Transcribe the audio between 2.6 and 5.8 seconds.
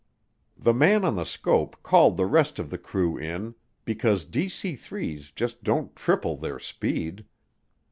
the crew in because DC 3's just